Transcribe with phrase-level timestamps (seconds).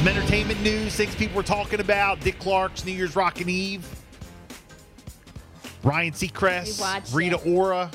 [0.00, 2.20] Some entertainment news, things people were talking about.
[2.20, 3.86] Dick Clark's New Year's Rockin' Eve.
[5.82, 7.46] Ryan Seacrest, Rita it.
[7.46, 7.90] Ora.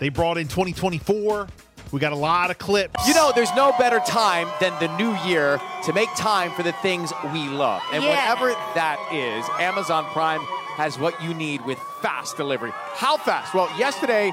[0.00, 1.48] They brought in 2024.
[1.92, 3.08] We got a lot of clips.
[3.08, 6.72] You know, there's no better time than the new year to make time for the
[6.72, 7.80] things we love.
[7.90, 8.10] And Yeah.
[8.10, 10.42] whatever that is, Amazon Prime
[10.76, 12.72] has what you need with fast delivery.
[12.96, 13.54] How fast?
[13.54, 14.30] Well, yesterday,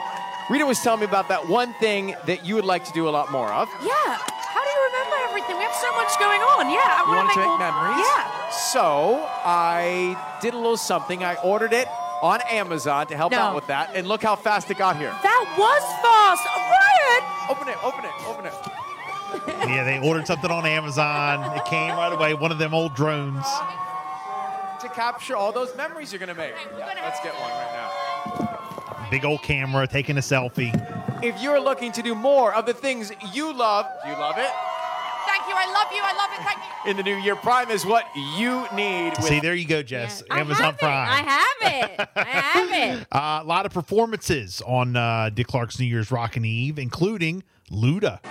[0.49, 3.11] Rita was telling me about that one thing that you would like to do a
[3.11, 3.69] lot more of.
[3.81, 4.17] Yeah.
[5.45, 5.57] Everything?
[5.57, 6.69] We have so much going on.
[6.69, 6.79] Yeah.
[6.81, 8.05] I You want want to make more- memories?
[8.05, 8.49] Yeah.
[8.73, 11.23] So I did a little something.
[11.23, 11.87] I ordered it
[12.21, 13.39] on Amazon to help No.
[13.39, 13.91] out with that.
[13.95, 15.13] And look how fast it got here.
[15.23, 16.45] That was fast.
[16.45, 17.23] Ryan!
[17.49, 18.53] Open it, open it, open it.
[19.69, 21.55] yeah, they ordered something on Amazon.
[21.57, 22.33] It came right away.
[22.33, 23.45] One of them old drones.
[24.81, 26.53] To capture all those memories you're going to make.
[26.77, 29.07] Yeah, let's get one right now.
[29.11, 30.73] Big old camera taking a selfie.
[31.23, 34.49] If you're looking to do more of the things you love, do you love it?
[35.45, 35.63] Thank you.
[35.63, 36.01] I love you.
[36.03, 36.43] I love it.
[36.43, 36.91] Thank you.
[36.91, 39.11] In the new year, Prime is what you need.
[39.11, 40.23] With See, there you go, Jess.
[40.31, 41.07] I Amazon have Prime.
[41.09, 42.09] I have it.
[42.15, 43.07] I have it.
[43.15, 48.19] Uh, a lot of performances on uh, Dick Clark's New Year's Rockin' Eve, including Luda.
[48.25, 48.29] Hey,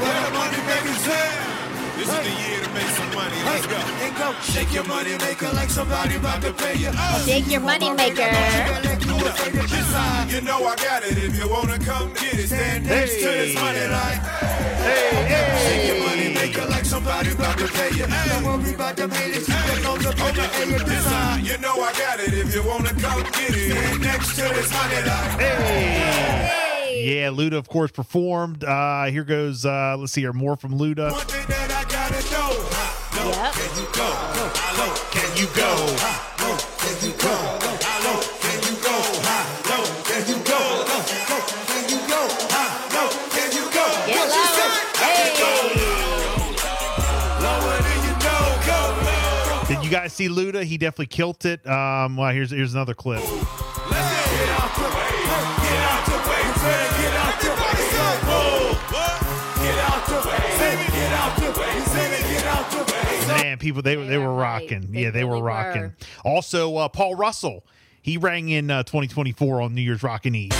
[0.00, 1.50] what a money magazine!
[1.98, 3.36] This is the year to make some money.
[3.44, 4.00] Let's go.
[4.42, 6.90] Shake your money maker like somebody about to pay you.
[7.24, 8.30] Shake your money maker.
[10.30, 11.18] You know I got it.
[11.18, 14.20] If you wanna come get it, stand next to this money like.
[15.60, 18.06] Shake your money maker like somebody about to pay you.
[18.06, 19.48] Don't worry about them haters.
[19.48, 20.54] You can know the Hold up.
[20.60, 21.44] and your design.
[21.44, 22.32] you know I got it.
[22.32, 25.40] If you wanna come get it, stand next to this money like.
[27.02, 28.62] Yeah, Luda, of course, performed.
[28.62, 31.10] Uh, here goes, uh, let's see here, more from Luda.
[31.12, 32.56] One thing that I gotta know.
[32.70, 33.52] How low Yep.
[33.54, 34.10] can you go?
[34.54, 36.29] How low can you go?
[50.10, 50.64] See Luda?
[50.64, 51.66] He definitely killed it.
[51.66, 53.20] Um, well, here's here's another clip.
[53.20, 55.10] Let's get out the way.
[55.64, 56.42] Get out the way.
[56.60, 57.76] Say, get out the way.
[57.90, 58.74] Say, whoa.
[58.90, 59.16] What?
[59.62, 60.42] Get out the way.
[60.58, 61.80] Say, get out the way.
[61.84, 63.42] Say, get out the way.
[63.42, 64.92] Man, people, they, they were rocking.
[64.92, 65.82] They yeah, they were rocking.
[65.82, 65.94] were.
[66.24, 67.64] Also, uh, Paul Russell,
[68.02, 70.52] he rang in uh, 2024 on New Year's Rockin' Eve.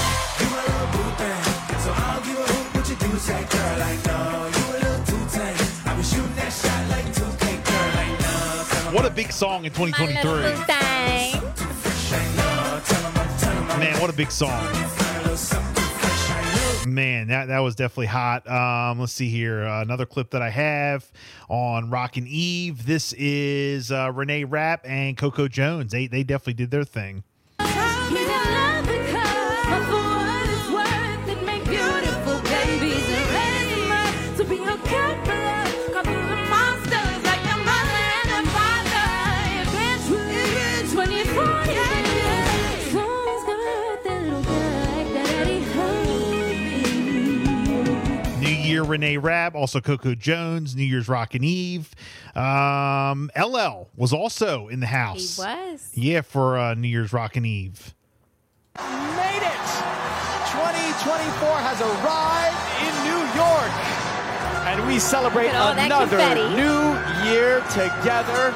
[9.10, 10.22] A big song in 2023.
[10.22, 11.40] blue thing.
[11.74, 12.80] fresh, I know.
[12.84, 14.50] Tell 'em I'm, tell 'em I'm Man, what a big song.
[14.50, 16.90] a little something fresh, I know.
[16.92, 18.48] Man, that, that was definitely hot.
[18.48, 19.64] Um, let's see here.
[19.64, 21.10] Uh, another clip that I have
[21.48, 22.86] on Rockin' Eve.
[22.86, 25.90] This is uh, Renee Rapp and Coco Jones.
[25.92, 27.24] They, they definitely did their thing.
[48.90, 51.94] Renee Rapp, also Coco Jones, New Year's Rockin' Eve.
[52.34, 55.36] Um, LL was also in the house.
[55.36, 55.90] He was.
[55.94, 57.94] Yeah, for uh, New Year's Rockin' Eve.
[58.76, 59.60] Made it!
[60.50, 63.72] 2024 has arrived in New York.
[64.66, 68.52] And we celebrate Look at all that another new year together.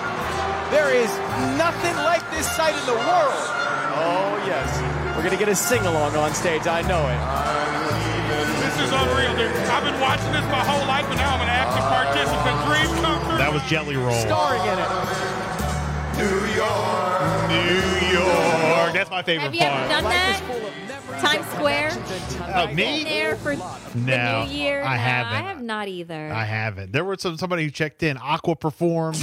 [0.70, 1.08] There is
[1.56, 3.44] nothing like this sight in the world.
[3.96, 5.14] Oh, yes.
[5.16, 6.66] We're going to get a sing along on stage.
[6.66, 7.63] I know it.
[8.74, 9.50] This is unreal, dude.
[9.70, 12.56] I've been watching this my whole life, and now I'm an active participant.
[12.66, 13.38] Dream come true.
[13.38, 14.12] That was Jelly Roll.
[14.20, 14.88] Starring in it.
[16.18, 17.50] New York.
[17.50, 18.92] New York.
[18.94, 19.88] That's my favorite Have you ever part.
[19.90, 20.40] done that?
[21.20, 21.92] Times Square?
[22.54, 23.04] Oh, me?
[23.04, 24.82] There for No, the New Year?
[24.82, 25.32] I No, haven't.
[25.32, 26.32] I have not either.
[26.32, 26.92] I haven't.
[26.92, 28.16] There was some somebody who checked in.
[28.16, 29.16] Aqua performed.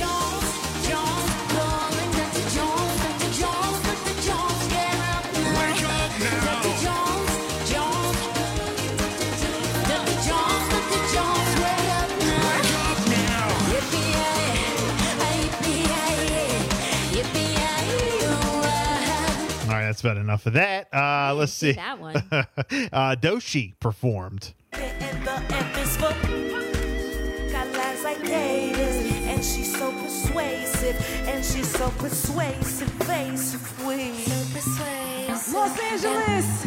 [19.91, 20.87] That's about enough of that.
[20.93, 21.73] Uh, let's see.
[21.73, 22.15] that one.
[22.31, 22.45] uh,
[23.19, 24.53] Doechii performed.
[24.71, 25.03] And
[29.43, 30.95] she's so persuasive,
[31.27, 34.13] and she's so persuasive, face we.
[35.51, 36.65] Los Angeles.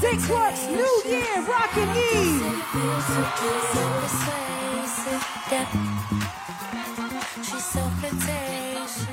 [0.00, 1.88] Six Works, New Year, Rockin'
[2.18, 2.48] Eve.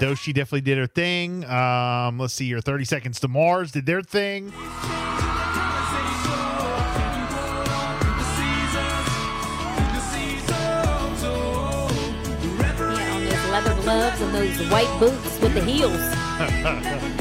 [0.05, 1.43] Doechii definitely did her thing.
[1.45, 2.61] Um, let's see here.
[2.61, 4.53] 30 Seconds to Mars did their thing.
[4.53, 4.61] Yeah,
[13.15, 17.11] on those leather gloves and those white boots with the heels.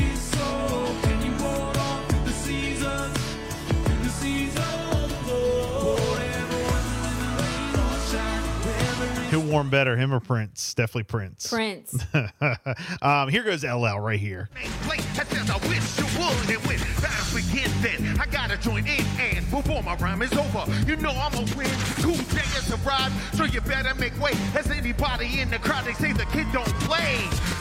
[9.55, 10.75] Who wore 'em better, him or Prince?
[10.75, 11.47] Definitely Prince.
[11.47, 12.05] Prince.
[13.03, 14.49] um, here goes LL right here.
[14.83, 16.51] Play, that says I wish you would.
[16.51, 19.07] And when battles begin then I gotta join in.
[19.21, 21.71] And before my rhyme is over you know I'm a win
[22.03, 24.33] two days arrived so you better make way.
[24.59, 27.15] As anybody in the crowd they say the kid don't play.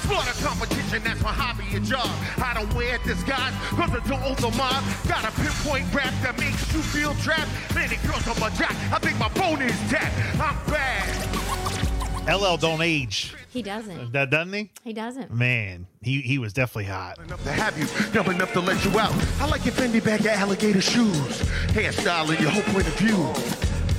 [0.10, 2.10] Slaughter competition that's my hobby and job.
[2.42, 6.40] I don't wear disguise cause I don't owe the mob got a pinpoint rap that
[6.40, 7.52] makes you feel trapped.
[7.76, 10.18] Many girls on my jack I think my phone is tapped.
[10.42, 11.43] I'm bad
[12.28, 13.34] LL don't age.
[13.50, 14.14] He doesn't.
[14.14, 14.72] That doesn't he?
[14.84, 15.34] He doesn't.
[15.34, 17.20] Man, he he was definitely hot.
[17.20, 19.14] enough to have you, dumb enough to let you out.
[19.42, 21.42] I like your Fendi bag, your alligator shoes,
[21.74, 23.34] hairstyle, and your whole point of view.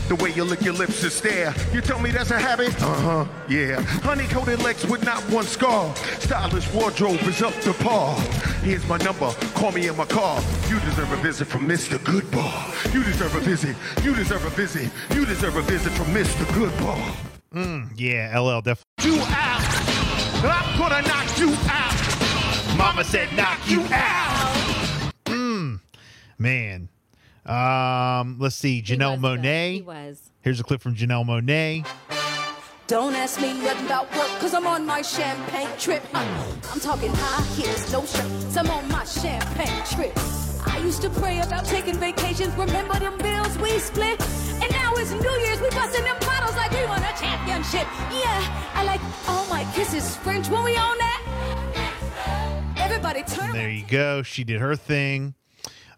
[0.09, 1.55] The way you lick your lips and stare.
[1.73, 2.75] You tell me that's a habit?
[2.82, 3.25] Uh huh.
[3.49, 3.81] Yeah.
[3.81, 5.94] Honey coated legs with not one scar.
[6.21, 8.19] Stylish wardrobe is up to par.
[8.62, 9.31] Here's my number.
[9.55, 10.43] Call me in my car.
[10.69, 11.97] You deserve a visit from Mr.
[11.99, 12.94] Goodbar.
[12.94, 13.76] You deserve a visit.
[14.03, 14.91] You deserve a visit.
[15.15, 16.44] You deserve a visit from Mr.
[16.53, 17.34] Goodbar.
[17.55, 18.85] Mm, yeah, LL definitely.
[19.05, 19.61] You out.
[20.47, 22.77] I'm gonna knock you out.
[22.77, 25.12] Mama said knock you out.
[25.27, 25.81] Mm,
[26.39, 26.89] man.
[27.47, 28.83] Um, let's see.
[28.83, 29.85] Janelle He Monáe.
[29.85, 30.31] was.
[30.41, 31.87] Here's a clip from Janelle Monáe.
[32.87, 36.03] Don't ask me nothing about work, cause I'm on my champagne trip.
[36.12, 38.57] Uh, I'm talking high heels, no shirts.
[38.57, 40.12] I'm on my champagne trip.
[40.75, 42.53] I used to pray about taking vacations.
[42.55, 44.21] Remember them bills we split?
[44.61, 47.87] And now it's New Year's, we busting them bottles like we won a championship.
[48.11, 52.75] Yeah, I like all my kisses French when we on that.
[52.76, 54.23] Everybody turn There you go.
[54.25, 55.35] She did her thing.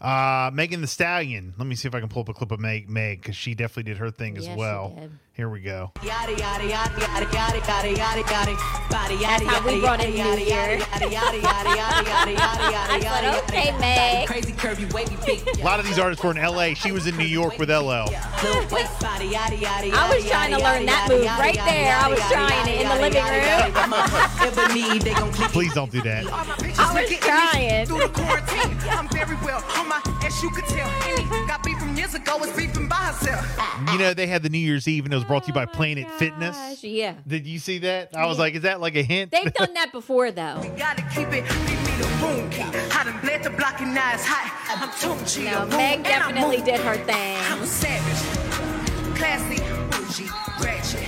[0.01, 1.55] Uh, Megan Thee Stallion.
[1.59, 3.55] Let me see if I can pull up a clip of Meg, Meg, because she
[3.55, 4.95] definitely did her thing as Yes, she well.
[4.99, 5.11] did.
[5.33, 5.93] Here we go.
[6.03, 8.57] Yada yada yada yada yada yada yada yada
[8.89, 10.39] body yada That's how we brought in New Year.
[10.41, 14.27] yada yada yada yada yada yada I said, okay, Meg.
[14.29, 16.73] Crazy curvy wavy big A lot of these artists were in LA.
[16.73, 18.07] She was in New York with LL.
[18.09, 21.95] little waist body yada yada I was trying to learn that move right there.
[21.97, 23.45] I was trying it in the living room.
[25.53, 26.25] Please don't do that.
[26.97, 27.87] I was trying.
[27.87, 30.89] Through the quarantine, I'm very well on my, as you could tell.
[30.89, 33.47] Annie got beef from years ago, was beefing by herself.
[33.93, 35.65] You know, they had the New Year's Eve and it was brought to you by
[35.65, 36.83] oh Planet Fitness.
[36.83, 37.15] Yeah.
[37.27, 38.17] Did you see that?
[38.17, 39.31] I was like, is that like a hint?
[39.31, 40.63] They've done that before, though.
[40.79, 42.63] Gotta keep it, keep me the room key.
[42.63, 44.53] I done bled the block and now it's hot.
[44.69, 45.67] I'm too chill.
[45.67, 47.37] No, Meg definitely did her thing.
[47.51, 50.31] I'm a savage, classy, bougie,
[50.63, 51.07] ratchet,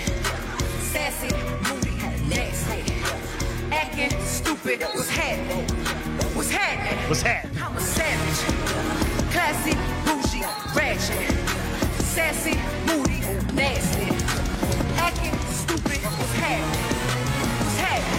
[0.81, 1.35] sassy,
[1.69, 2.93] moody, had a nasty,
[3.73, 4.83] acting stupid.
[4.95, 5.78] What's happening?
[6.59, 7.09] What's happening?
[7.09, 7.63] What's happening?
[7.63, 8.41] I'm a savage,
[9.31, 9.75] classy,
[10.05, 10.43] bougie,
[10.75, 11.31] ratchet,
[12.03, 13.21] sassy, moody,
[13.55, 14.11] nasty,
[14.97, 16.03] acting stupid.
[16.03, 16.83] What's happening?
[17.63, 18.19] What's happening?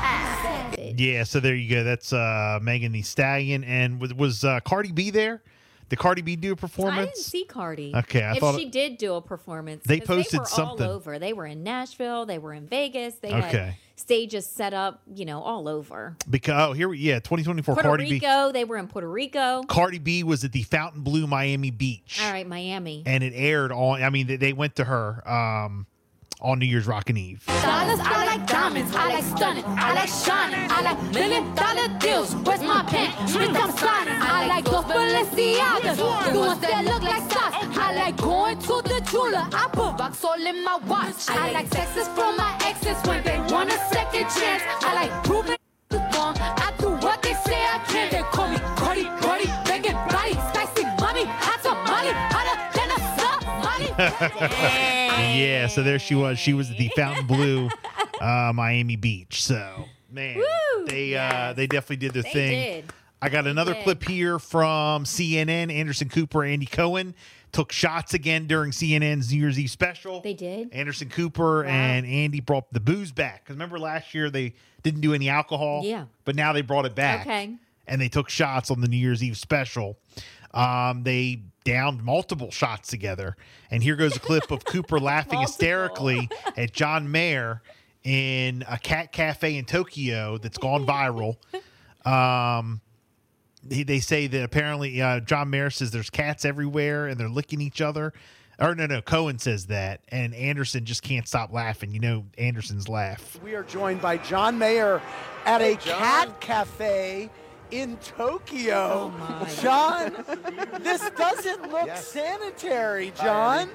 [0.00, 0.72] Ah.
[0.96, 1.82] Yeah, so there you go.
[1.82, 3.64] That's uh Megan Thee Stallion.
[3.64, 5.42] And was, was uh, Cardi B there?
[5.92, 6.96] Did Cardi B do a performance?
[6.98, 7.92] I didn't see Cardi.
[7.94, 10.86] Okay, I if thought- she did do a performance, they posted they were something.
[10.86, 11.18] all over.
[11.18, 12.24] They were in Nashville.
[12.24, 13.16] They were in Vegas.
[13.16, 13.40] They Okay.
[13.58, 16.16] had stages set up, you know, all over.
[16.30, 18.10] Because oh, here we yeah, 2024 Puerto Cardi B.
[18.12, 18.52] Rico.
[18.52, 19.64] They were in Puerto Rico.
[19.64, 22.18] Cardi B was at the Fontainebleau Miami Beach.
[22.24, 23.02] All right, Miami.
[23.04, 25.86] And it aired on I mean they- they went to her um
[26.42, 27.44] on New Year's Rockin' Eve.
[27.46, 32.34] Dollars, I like diamonds, I like stunning, I like shining, I like million dollar deals.
[32.34, 33.10] Where's my pen?
[33.28, 34.14] Bitch, I'm signing.
[34.20, 35.96] I like those Balenciagas,
[36.32, 37.54] the ones that look like stars.
[37.78, 39.46] I like going to the jeweler.
[39.52, 41.30] I put box all in my watch.
[41.30, 44.62] I like texts from my exes when they want a second chance.
[44.82, 45.56] I like proving
[45.92, 46.36] wrong.
[46.38, 48.10] I do what they say I can.
[48.10, 52.98] They call me Cardi, Cardi, banging body, spicy mommy, hot tamale, hotter than a
[53.94, 54.98] Somali.
[55.18, 56.38] yeah, so there she was.
[56.38, 57.68] She was the Fontainebleau
[58.20, 59.42] uh Miami Beach.
[59.42, 60.86] So man, Woo!
[60.86, 62.50] they uh they definitely did their They thing.
[62.82, 62.92] did.
[63.20, 65.72] I got another clip here from CNN.
[65.72, 67.14] Anderson Cooper, and Andy Cohen
[67.52, 70.20] took shots again during CNN's New Year's Eve special.
[70.22, 70.72] They did.
[70.72, 73.44] Anderson Cooper and Andy brought the booze back.
[73.44, 75.82] Because remember last year they didn't do any alcohol?
[75.84, 76.06] Yeah.
[76.24, 77.20] But now they brought it back.
[77.26, 77.54] Okay.
[77.86, 79.98] And they took shots on the New Year's Eve special.
[80.54, 83.36] Um, they downed multiple shots together.
[83.70, 87.62] And here goes a clip of Cooper laughing hysterically at John Mayer
[88.04, 91.36] in a cat cafe in Tokyo that's gone viral.
[92.06, 92.80] Um,
[93.62, 97.60] they, they say that apparently uh, John Mayer says there's cats everywhere and they're licking
[97.60, 98.12] each other.
[98.58, 101.90] Or no, no, Cohen says that, and Anderson just can't stop laughing.
[101.90, 103.40] You know, Anderson's laugh.
[103.42, 105.00] We are joined by John Mayer
[105.46, 107.30] at a cat cafe
[107.72, 109.12] in Tokyo.
[109.60, 110.12] John,
[110.80, 113.70] this doesn't look sanitary, John.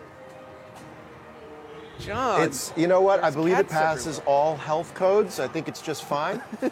[2.00, 2.44] John.
[2.44, 3.24] It's you know what?
[3.24, 5.40] I believe it cats passes all health codes.
[5.40, 6.42] I think it's just fine.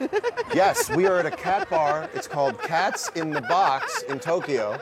[0.53, 2.07] yes, we are at a cat bar.
[2.13, 4.79] It's called Cats in the Box in Tokyo,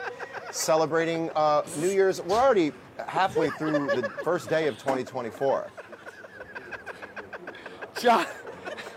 [0.52, 2.20] celebrating uh, New Year's.
[2.20, 2.72] We're already
[3.08, 5.70] halfway through the first day of 2024.
[7.98, 8.26] John.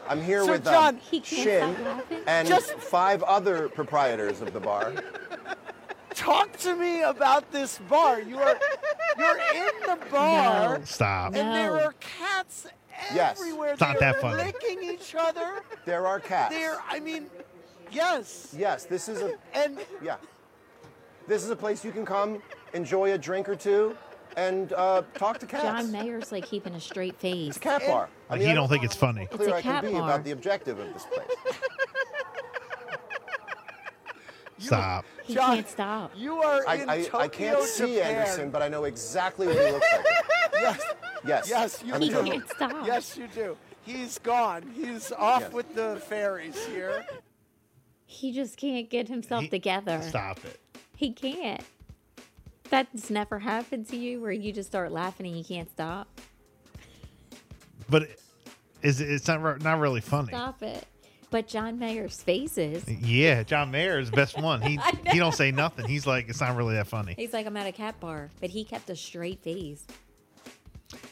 [0.07, 1.75] I'm here So, with John- um, He Shin
[2.27, 4.93] and Just- five other proprietors of the bar.
[6.13, 8.19] Talk to me about this bar.
[8.19, 8.59] You are
[9.17, 10.77] you're in the bar.
[10.79, 10.85] No.
[10.85, 11.35] Stop.
[11.35, 11.83] And there No.
[11.83, 12.67] are cats
[13.13, 13.39] Yes.
[13.39, 13.73] everywhere.
[13.73, 14.43] It's not that funny.
[14.43, 15.61] licking each other.
[15.85, 16.53] There are cats.
[16.55, 17.29] They're I mean,
[17.91, 18.53] yes.
[18.57, 20.15] Yes, this is a and yeah.
[21.27, 22.41] This is a place you can come,
[22.73, 23.95] enjoy a drink or two,
[24.37, 25.63] and uh, talk to cats.
[25.63, 27.49] John Mayer's like keeping a straight face.
[27.49, 28.07] It's a cat bar.
[28.29, 29.25] Like, you don't think it's funny.
[29.25, 30.03] Clear a I can cat be bar.
[30.03, 31.27] about the objective of this place.
[34.59, 35.05] Stop.
[35.23, 36.11] He John, can't stop.
[36.15, 38.15] You are I, in I, Tokyo, I can't see Japan.
[38.15, 40.05] Anderson, but I know exactly what he looks like.
[40.59, 40.81] Yes.
[41.23, 41.49] Yes.
[41.49, 42.13] Yes, you I'm in do.
[42.15, 42.33] Tokyo.
[42.33, 42.87] Can't stop.
[42.87, 43.55] Yes, you do.
[43.83, 44.63] He's gone.
[44.73, 45.53] He's off Yes.
[45.53, 47.05] with the fairies here.
[48.07, 50.01] He just can't get himself together.
[50.01, 50.59] Stop it.
[50.95, 51.61] He can't.
[52.69, 56.07] That's never happened to you where you just start laughing and you can't stop.
[57.89, 58.09] But
[58.81, 60.29] is it- it's not not really funny.
[60.29, 60.85] Stop it.
[61.29, 62.87] But John Mayer's faces.
[62.87, 64.61] Yeah, John Mayer is the best one.
[64.61, 64.79] He
[65.11, 65.85] he don't say nothing.
[65.85, 67.15] He's like it's not really that funny.
[67.17, 69.85] He's like, I'm at a cat bar, but he kept a straight face.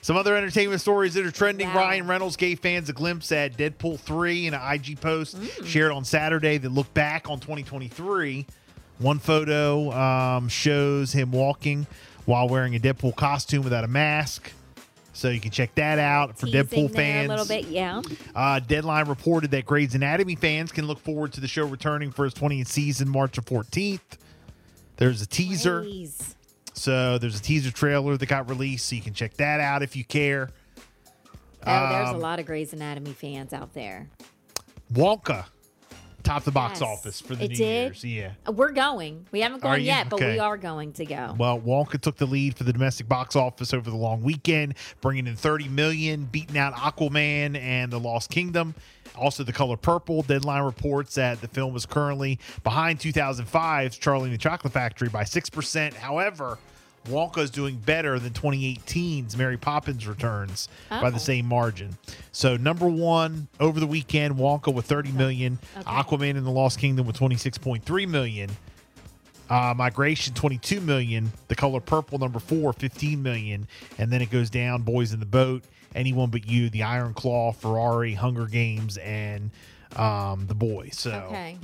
[0.01, 1.67] Some other entertainment stories that are trending.
[1.67, 1.75] Wow.
[1.75, 5.65] Ryan Reynolds gave fans a glimpse at Deadpool 3 in an IG post mm.
[5.65, 8.45] shared on Saturday that looked back on 2023.
[8.99, 11.85] One photo um, shows him walking
[12.25, 14.51] while wearing a Deadpool costume without a mask.
[15.13, 17.27] So you can check that out for Teasing Deadpool fans.
[17.27, 18.01] a little bit, yeah.
[18.35, 22.25] Uh, Deadline reported that Grey's Anatomy fans can look forward to the show returning for
[22.25, 23.99] its 20th season March the 14th.
[24.97, 25.81] There's a teaser.
[25.83, 26.35] Please.
[26.73, 29.95] So there's a teaser trailer that got released, so you can check that out if
[29.95, 30.49] you care.
[31.65, 34.07] Oh, there's a Um, lot of Grey's Anatomy fans out there.
[34.93, 35.45] Wonka
[36.25, 37.83] topped the box Yes, office for the it New did.
[37.85, 38.03] Year's.
[38.03, 38.51] Yeah.
[38.51, 39.25] We're going.
[39.31, 41.35] We haven't gone yet, but we are going to go.
[41.37, 45.27] Well, Wonka took the lead for the domestic box office over the long weekend, bringing
[45.27, 48.75] in 30 million, beating out Aquaman and The Lost Kingdom.
[49.15, 50.23] Also, The Color Purple.
[50.23, 55.23] Deadline reports that the film is currently behind 2005's Charlie and the Chocolate Factory by
[55.23, 55.93] 6%.
[55.93, 56.57] However,
[57.05, 61.19] Wonka is doing better than 2018's Mary Poppins Returns by the Oh.
[61.19, 61.97] same margin.
[62.31, 65.83] So, number one over the weekend, Wonka with 30 million, Okay.
[65.89, 68.49] Aquaman and the Lost Kingdom with 26.3 million.
[69.49, 71.31] Uh, Migration 22 million.
[71.49, 73.67] The Color Purple number four 15 million,
[73.99, 74.81] and then it goes down.
[74.81, 79.51] Boys in the Boat, Anyone But You, The Iron Claw, Ferrari, Hunger Games, and
[79.95, 80.89] um, The Boy.
[80.91, 81.57] So Okay.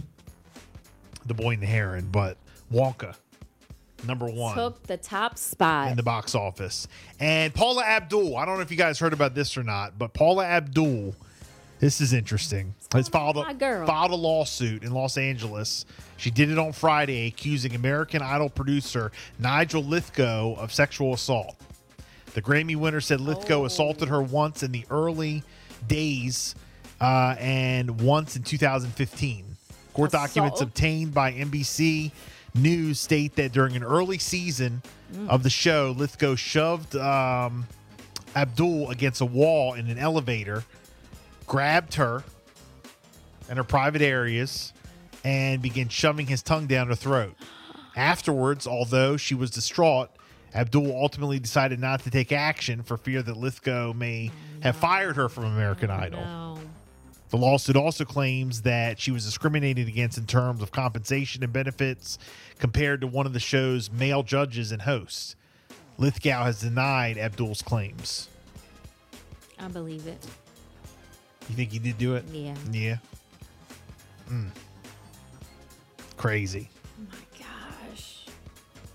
[1.25, 2.37] The Boy and the Heron, but
[2.71, 3.15] Wonka
[4.05, 5.89] number one Took the top spot.
[5.89, 6.87] in the box office.
[7.19, 10.13] And Paula Abdul, I don't know if you guys heard about this or not, but
[10.13, 11.15] Paula Abdul,
[11.79, 12.73] this is interesting.
[12.93, 13.87] Has filed a, girl.
[13.87, 15.85] filed a lawsuit in Los Angeles.
[16.17, 21.55] She did it on Friday, accusing American Idol producer Nigel Lythgoe of sexual assault.
[22.33, 25.43] The Grammy winner said Lythgoe assaulted her once in the early
[25.87, 26.55] days
[27.01, 29.45] uh, and once in 2015.
[29.93, 32.11] Court documents obtained by NBC
[32.53, 34.81] News state that during an early season
[35.13, 35.27] Mm.
[35.27, 37.67] of the show, Lythgoe shoved um,
[38.33, 40.63] Abdul against a wall in an elevator,
[41.47, 42.23] grabbed her
[43.49, 44.71] in her private areas,
[45.25, 47.35] and began shoving his tongue down her throat.
[47.97, 50.09] Afterwards, although she was distraught,
[50.55, 54.31] Abdul ultimately decided not to take action for fear that Lythgoe may
[54.61, 56.21] have fired her from American Idol.
[56.21, 56.57] No.
[57.31, 62.19] The lawsuit also claims that she was discriminated against in terms of compensation and benefits
[62.59, 65.37] compared to one of the show's male judges and hosts.
[65.97, 68.27] Lythgoe has denied Abdul's claims.
[69.57, 70.25] I believe it.
[71.47, 72.25] You think he did do it?
[72.33, 72.55] Yeah.
[72.69, 72.97] Yeah.
[74.29, 74.49] Mm.
[76.17, 76.69] Crazy.
[76.99, 78.25] Oh my gosh.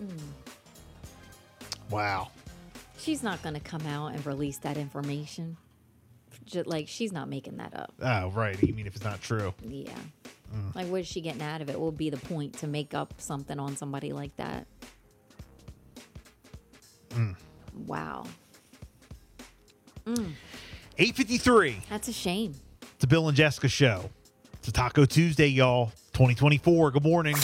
[0.02, 0.18] Mm.
[1.88, 2.28] Wow.
[2.98, 5.56] She's not going to come out and release that information.
[6.46, 7.92] Just, like, she's not making that up.
[8.00, 8.60] Oh, right.
[8.62, 9.52] You mean if it's not true?
[9.62, 9.90] Yeah.
[10.54, 10.74] Mm.
[10.74, 11.78] Like, what is she getting out of it?
[11.78, 14.66] What would be the point to make up something on somebody like that?
[17.86, 18.24] Wow.
[20.06, 21.78] 853.
[21.90, 22.54] That's a shame.
[22.94, 24.10] It's a Bill and Jessica show.
[24.54, 25.86] It's a Taco Tuesday, y'all.
[26.12, 26.92] 2024.
[26.92, 27.36] Good morning.